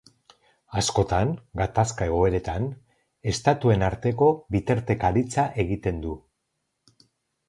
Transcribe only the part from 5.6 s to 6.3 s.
egiten du.